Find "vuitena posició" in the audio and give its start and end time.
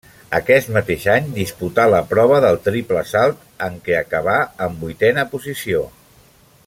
4.85-5.85